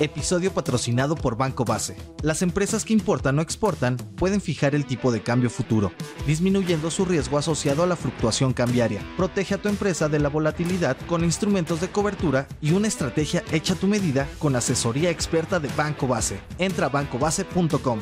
[0.00, 1.96] Episodio patrocinado por Banco Base.
[2.22, 5.92] Las empresas que importan o exportan pueden fijar el tipo de cambio futuro,
[6.26, 9.02] disminuyendo su riesgo asociado a la fluctuación cambiaria.
[9.16, 13.74] Protege a tu empresa de la volatilidad con instrumentos de cobertura y una estrategia hecha
[13.74, 16.40] a tu medida con asesoría experta de Banco Base.
[16.58, 17.98] Entra a bancobase.com.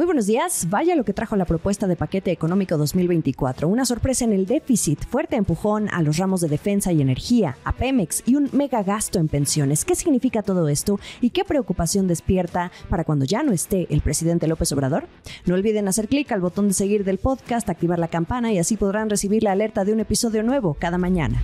[0.00, 0.66] Muy buenos días.
[0.70, 3.68] Vaya lo que trajo la propuesta de paquete económico 2024.
[3.68, 7.72] Una sorpresa en el déficit, fuerte empujón a los ramos de defensa y energía, a
[7.72, 9.84] Pemex y un mega gasto en pensiones.
[9.84, 14.48] ¿Qué significa todo esto y qué preocupación despierta para cuando ya no esté el presidente
[14.48, 15.06] López Obrador?
[15.44, 18.78] No olviden hacer clic al botón de seguir del podcast, activar la campana y así
[18.78, 21.42] podrán recibir la alerta de un episodio nuevo cada mañana.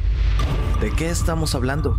[0.81, 1.95] ¿De qué estamos hablando?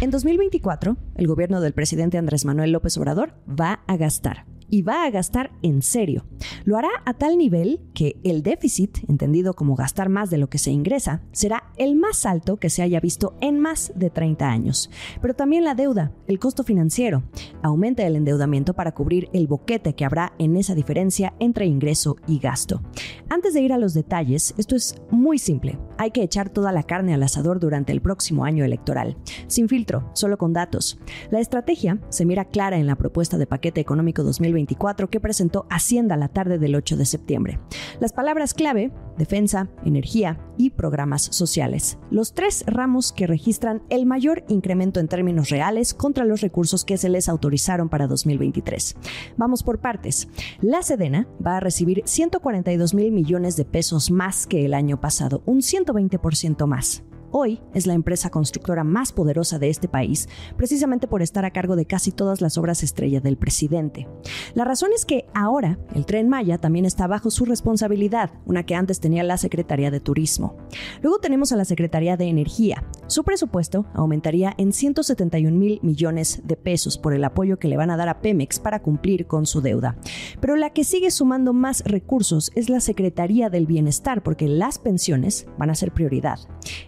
[0.00, 5.04] En 2024, el gobierno del presidente Andrés Manuel López Obrador va a gastar y va
[5.04, 6.24] a gastar en serio.
[6.64, 10.58] Lo hará a tal nivel que el déficit, entendido como gastar más de lo que
[10.58, 14.90] se ingresa, será el más alto que se haya visto en más de 30 años.
[15.22, 17.22] Pero también la deuda, el costo financiero,
[17.62, 22.40] aumenta el endeudamiento para cubrir el boquete que habrá en esa diferencia entre ingreso y
[22.40, 22.82] gasto.
[23.28, 25.78] Antes de ir a los detalles, esto es muy simple.
[25.98, 29.16] Hay que echar toda la carne al asador durante el próximo año electoral.
[29.46, 30.98] Sin filtro, solo con datos.
[31.30, 36.16] La estrategia se mira clara en la propuesta de paquete económico 2024 que presentó Hacienda
[36.16, 37.58] la tarde del 8 de septiembre.
[38.00, 41.98] Las palabras clave, defensa, energía y programas sociales.
[42.10, 46.96] Los tres ramos que registran el mayor incremento en términos reales contra los recursos que
[46.96, 48.96] se les autorizaron para 2023.
[49.36, 50.28] Vamos por partes.
[50.60, 55.42] La Sedena va a recibir 142 mil millones de pesos más que el año pasado,
[55.46, 57.04] un 120% más.
[57.36, 61.74] Hoy es la empresa constructora más poderosa de este país, precisamente por estar a cargo
[61.74, 64.06] de casi todas las obras estrella del presidente.
[64.54, 68.76] La razón es que ahora el tren Maya también está bajo su responsabilidad, una que
[68.76, 70.56] antes tenía la Secretaría de Turismo.
[71.02, 72.84] Luego tenemos a la Secretaría de Energía.
[73.06, 77.90] Su presupuesto aumentaría en 171 mil millones de pesos por el apoyo que le van
[77.90, 79.96] a dar a Pemex para cumplir con su deuda.
[80.40, 85.46] Pero la que sigue sumando más recursos es la Secretaría del Bienestar, porque las pensiones
[85.58, 86.38] van a ser prioridad.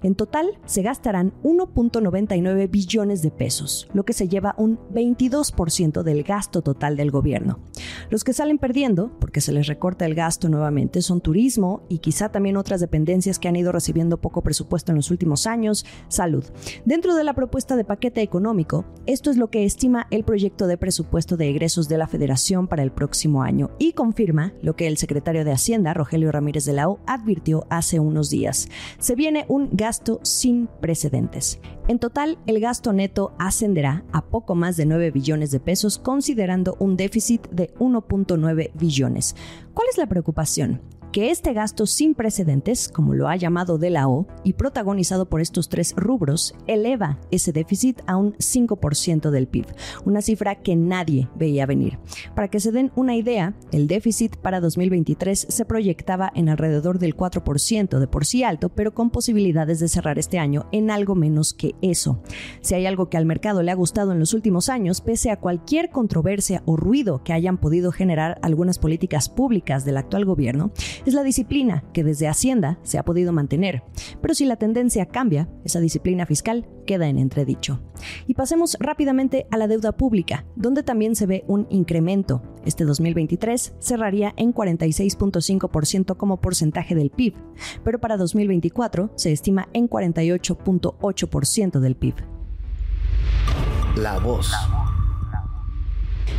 [0.03, 6.23] En total, se gastarán 1.99 billones de pesos, lo que se lleva un 22% del
[6.23, 7.61] gasto total del gobierno.
[8.09, 12.31] Los que salen perdiendo, porque se les recorta el gasto nuevamente, son turismo y quizá
[12.31, 16.45] también otras dependencias que han ido recibiendo poco presupuesto en los últimos años, salud.
[16.85, 20.79] Dentro de la propuesta de paquete económico, esto es lo que estima el proyecto de
[20.79, 24.97] presupuesto de egresos de la Federación para el próximo año y confirma lo que el
[24.97, 28.69] secretario de Hacienda, Rogelio Ramírez de la O, advirtió hace unos días.
[28.99, 31.59] Se viene un gasto sin precedentes.
[31.89, 36.77] En total, el gasto neto ascenderá a poco más de 9 billones de pesos, considerando
[36.81, 39.37] un déficit de 1.9 billones.
[39.73, 40.81] ¿Cuál es la preocupación?
[41.17, 45.41] Que este gasto sin precedentes, como lo ha llamado de la O, y protagonizado por
[45.41, 49.65] estos tres rubros, eleva ese déficit a un 5% del PIB,
[50.05, 51.99] una cifra que nadie veía venir.
[52.35, 57.17] Para que se den una idea, el déficit para 2023 se proyectaba en alrededor del
[57.17, 61.55] 4%, de por sí alto, pero con posibilidades de cerrar este año en algo menos
[61.55, 62.21] que eso.
[62.61, 65.41] Si hay algo que al mercado le ha gustado en los últimos años, pese a
[65.41, 70.73] cualquier controversia o ruido que hayan podido generar algunas políticas públicas del actual gobierno,
[71.07, 73.83] es la disciplina que desde Hacienda se ha podido mantener.
[74.21, 77.81] Pero si la tendencia cambia, esa disciplina fiscal queda en entredicho.
[78.27, 82.43] Y pasemos rápidamente a la deuda pública, donde también se ve un incremento.
[82.65, 87.35] Este 2023 cerraría en 46.5% como porcentaje del PIB,
[87.85, 92.15] pero para 2024 se estima en 48.8% del PIB.
[93.97, 94.53] La voz.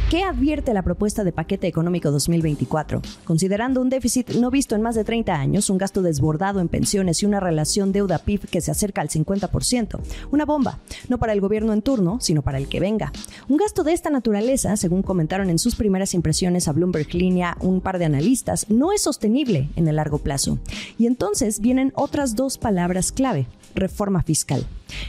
[0.10, 3.02] ¿Qué advierte la propuesta de paquete económico 2024?
[3.26, 7.22] Considerando un déficit no visto en más de 30 años, un gasto desbordado en pensiones
[7.22, 10.00] y una relación deuda-PIB que se acerca al 50%.
[10.32, 10.80] Una bomba,
[11.10, 13.12] no para el gobierno en turno, sino para el que venga.
[13.50, 17.82] Un gasto de esta naturaleza, según comentaron en sus primeras impresiones a Bloomberg Línea un
[17.82, 20.58] par de analistas, no es sostenible en el largo plazo.
[20.98, 24.66] Y entonces vienen otras dos palabras clave, reforma fiscal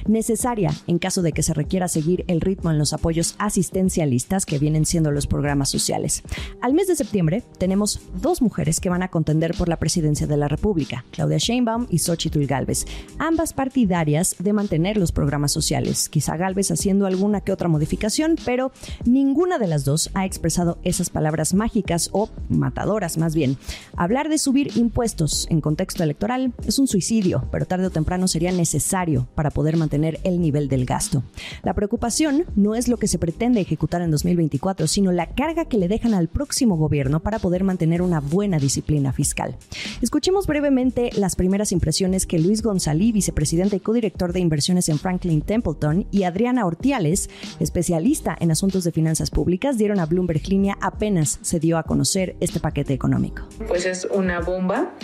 [0.07, 4.59] necesaria en caso de que se requiera seguir el ritmo en los apoyos asistencialistas que
[4.59, 6.23] vienen siendo los programas sociales.
[6.61, 10.37] Al mes de septiembre tenemos dos mujeres que van a contender por la presidencia de
[10.37, 12.87] la República, Claudia Sheinbaum y Xochitl Galvez,
[13.19, 18.73] ambas partidarias de mantener los programas sociales, quizá Galvez haciendo alguna que otra modificación, pero
[19.05, 23.57] ninguna de las dos ha expresado esas palabras mágicas o matadoras más bien.
[23.97, 28.53] Hablar de subir impuestos en contexto electoral es un suicidio, pero tarde o temprano sería
[28.53, 31.23] necesario para poder mantener el nivel del gasto.
[31.63, 35.67] La preocupación no es lo que se pretende ejecutar en 2024, 2024, sino la carga
[35.67, 39.57] que le dejan al próximo gobierno para poder mantener una buena disciplina fiscal.
[40.03, 45.43] Escuchemos brevemente las primeras impresiones que Luis González, vicepresidente y codirector de inversiones en Franklin
[45.43, 47.31] Templeton, y Adriana Ortiales,
[47.61, 52.37] especialista en asuntos de finanzas públicas, dieron a Bloomberg Línea apenas se dio a conocer
[52.41, 53.43] este paquete económico.
[53.67, 54.95] Pues es una bomba.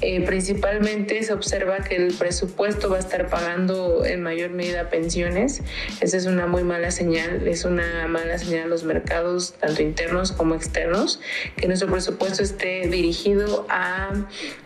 [0.00, 5.62] Eh, principalmente se observa que el presupuesto va a estar pagando en mayor medida pensiones.
[6.00, 9.23] Esa es una muy mala señal, es una mala señal a los mercados,
[9.60, 11.20] tanto internos como externos,
[11.56, 14.12] que nuestro presupuesto esté dirigido a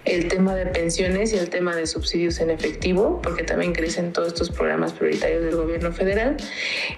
[0.05, 4.29] el tema de pensiones y el tema de subsidios en efectivo, porque también crecen todos
[4.29, 6.37] estos programas prioritarios del gobierno federal.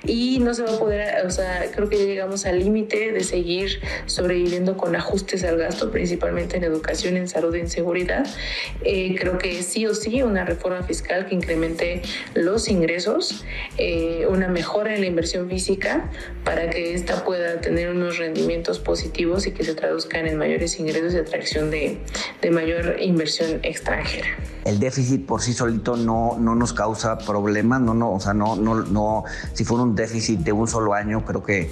[0.04, 3.20] Y no se va a poder, o sea, creo que ya llegamos al límite de
[3.24, 8.26] seguir sobreviviendo con ajustes al gasto, principalmente en educación, en salud y en seguridad.
[8.84, 12.02] Eh, creo que sí o sí una reforma fiscal que incremente
[12.34, 13.44] los ingresos,
[13.78, 16.10] eh, una mejora en la inversión física
[16.44, 21.14] para que ésta pueda tener unos rendimientos positivos y que se traduzcan en mayores ingresos
[21.14, 22.00] y atracción de,
[22.41, 24.29] de mayor inversión extranjera.
[24.64, 28.56] El déficit por sí solito no, no nos causa problemas, no, no, o sea, no,
[28.56, 29.25] no, no,
[29.55, 31.70] si fuera un déficit de un solo año, creo que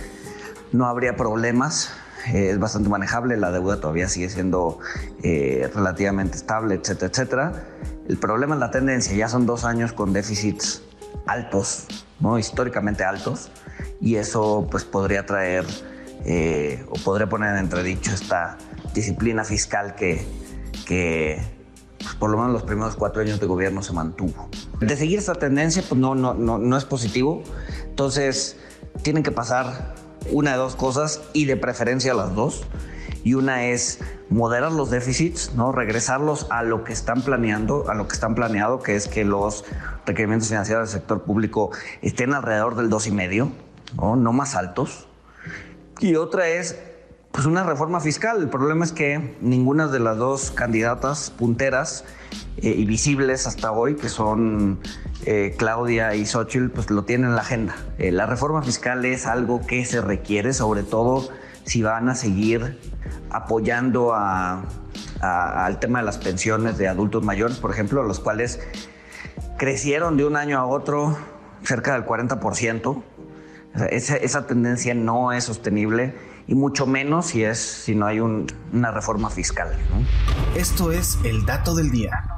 [0.73, 1.91] no habría problemas.
[2.33, 4.81] Eh, es bastante manejable, la deuda todavía sigue siendo
[5.23, 7.65] eh, relativamente estable, etcétera, etcétera.
[8.09, 10.83] El problema es la tendencia, ya son dos años con déficits
[11.27, 11.87] altos,
[12.21, 12.39] ¿no?
[12.39, 13.51] históricamente altos,
[14.01, 15.65] y eso pues podría traer
[16.25, 18.59] eh, o podría poner en entredicho esta
[18.95, 20.25] disciplina fiscal que,
[20.87, 21.41] que
[21.99, 24.49] pues, por lo menos los primeros cuatro años de gobierno se mantuvo.
[24.81, 27.43] De seguir esta tendencia, pues no, no, no, no es positivo.
[27.85, 28.57] Entonces,
[29.03, 29.95] tienen que pasar
[30.33, 32.63] una de dos cosas y de preferencia las dos.
[33.25, 33.99] Y una es
[34.31, 35.73] moderar los déficits, ¿no?
[35.73, 39.65] regresarlos a lo que están planeando, a lo que están planeado, que es que los
[40.07, 41.71] requerimientos financieros del sector público
[42.03, 43.51] estén alrededor del 2,5,
[43.97, 44.17] ¿no?
[44.17, 45.09] no más altos.
[46.01, 46.79] Y otra es
[47.33, 48.39] pues una reforma fiscal.
[48.39, 52.05] El problema es que ninguna de las dos candidatas punteras
[52.57, 54.81] eh, y visibles hasta hoy, que son
[55.25, 57.77] eh, Claudia y Xochitl, pues lo tienen en la agenda.
[57.99, 61.29] Eh, la reforma fiscal es algo que se requiere, sobre todo
[61.69, 62.79] si van a seguir
[63.31, 68.61] apoyando al tema de las pensiones de adultos mayores, por ejemplo, los cuales
[69.59, 71.19] crecieron de un año a otro
[71.63, 73.03] cerca del 40%.
[73.91, 76.15] esa, esa tendencia no es sostenible
[76.47, 79.69] y mucho menos si, es, si no hay una reforma fiscal.
[80.57, 82.38] Esto es el dato del día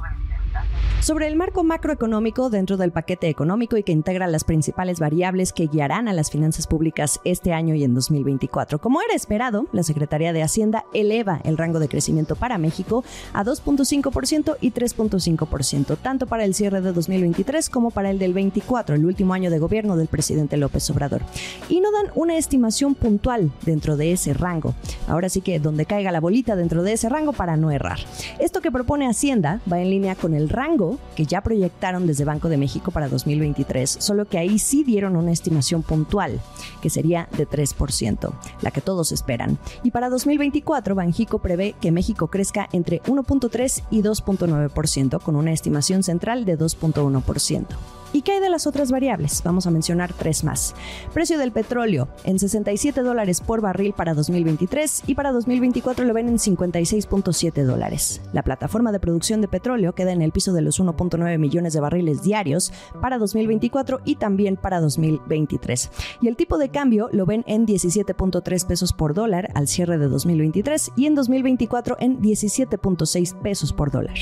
[1.01, 5.65] sobre el marco macroeconómico dentro del paquete económico y que integra las principales variables que
[5.65, 8.79] guiarán a las finanzas públicas este año y en 2024.
[8.79, 13.03] Como era esperado, la Secretaría de Hacienda eleva el rango de crecimiento para México
[13.33, 18.95] a 2.5% y 3.5%, tanto para el cierre de 2023 como para el del 24,
[18.95, 21.23] el último año de gobierno del presidente López Obrador.
[21.67, 24.75] Y no dan una estimación puntual dentro de ese rango.
[25.07, 27.99] Ahora sí que donde caiga la bolita dentro de ese rango para no errar.
[28.39, 32.49] Esto que propone Hacienda va en línea con el rango que ya proyectaron desde Banco
[32.49, 36.39] de México para 2023, solo que ahí sí dieron una estimación puntual,
[36.81, 39.57] que sería de 3%, la que todos esperan.
[39.83, 46.03] Y para 2024, Banjico prevé que México crezca entre 1.3 y 2.9%, con una estimación
[46.03, 47.65] central de 2.1%.
[48.13, 49.41] ¿Y qué hay de las otras variables?
[49.43, 50.75] Vamos a mencionar tres más.
[51.13, 56.27] Precio del petróleo en 67 dólares por barril para 2023 y para 2024 lo ven
[56.27, 58.21] en 56.7 dólares.
[58.33, 61.79] La plataforma de producción de petróleo queda en el piso de los 1.9 millones de
[61.79, 65.89] barriles diarios para 2024 y también para 2023.
[66.21, 70.07] Y el tipo de cambio lo ven en 17.3 pesos por dólar al cierre de
[70.07, 74.17] 2023 y en 2024 en 17.6 pesos por dólar.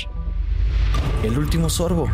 [1.22, 2.08] El último sorbo.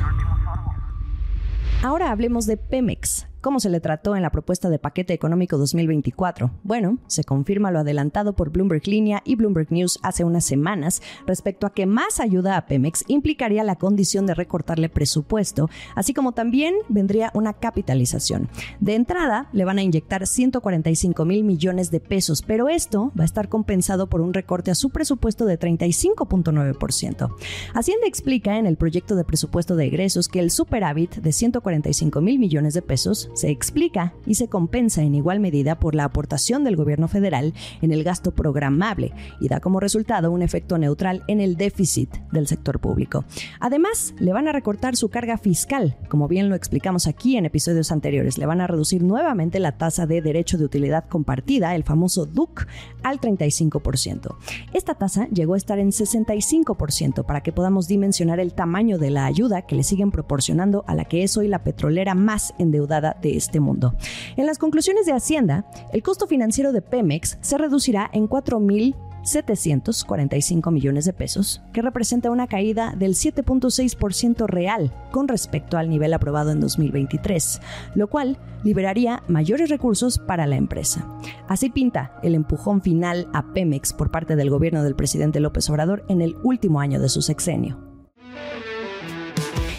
[1.83, 3.27] Ahora hablemos de Pemex.
[3.41, 6.51] ¿Cómo se le trató en la propuesta de paquete económico 2024?
[6.65, 11.67] Bueno, se confirma lo adelantado por Bloomberg Línea y Bloomberg News hace unas semanas respecto
[11.67, 16.75] a que más ayuda a Pemex implicaría la condición de recortarle presupuesto, así como también
[16.89, 18.49] vendría una capitalización.
[18.81, 23.27] De entrada, le van a inyectar 145 mil millones de pesos, pero esto va a
[23.27, 27.35] estar compensado por un recorte a su presupuesto de 35.9%.
[27.75, 32.39] Hacienda explica en el proyecto de presupuesto de egresos que el superávit de 145 mil
[32.41, 36.75] millones de pesos se explica y se compensa en igual medida por la aportación del
[36.75, 41.57] gobierno federal en el gasto programable y da como resultado un efecto neutral en el
[41.57, 43.25] déficit del sector público.
[43.61, 47.93] Además, le van a recortar su carga fiscal, como bien lo explicamos aquí en episodios
[47.93, 52.27] anteriores, le van a reducir nuevamente la tasa de derecho de utilidad compartida, el famoso
[52.27, 52.67] DUC,
[53.03, 54.37] al 35%.
[54.73, 59.27] Esta tasa llegó a estar en 65% para que podamos dimensionar el tamaño de la
[59.27, 63.37] ayuda que le siguen proporcionando a la que es hoy la petrolera más endeudada de
[63.37, 63.95] este mundo.
[64.37, 68.95] En las conclusiones de Hacienda, el costo financiero de Pemex se reducirá en 4 mil
[69.27, 76.15] 745 millones de pesos, que representa una caída del 7.6% real con respecto al nivel
[76.15, 77.61] aprobado en 2023,
[77.95, 81.07] lo cual liberaría mayores recursos para la empresa.
[81.49, 86.05] Así pinta el empujón final a Pemex por parte del gobierno del presidente López Obrador
[86.09, 87.96] en el último año de su sexenio.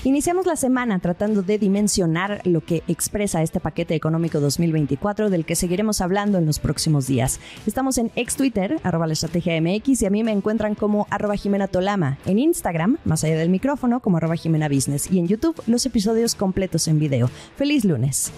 [0.04, 5.56] Iniciamos la semana tratando de dimensionar lo que expresa este paquete económico 2024 del que
[5.56, 7.40] seguiremos hablando en los próximos días.
[7.66, 11.36] Estamos en ex Twitter, arroba la estrategia MX, y a mí me encuentran como arroba
[11.36, 12.20] Jimena Tolama.
[12.26, 15.12] En Instagram, más allá del micrófono, como arroba Jimena Business.
[15.12, 17.30] Y en YouTube, los episodios completos en video.
[17.56, 18.32] ¡Feliz lunes!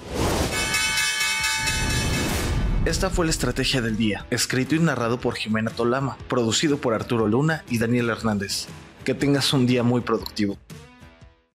[2.86, 7.28] Esta fue la estrategia del día, escrito y narrado por Jimena Tolama, producido por Arturo
[7.28, 8.68] Luna y Daniel Hernández.
[9.04, 10.58] Que tengas un día muy productivo.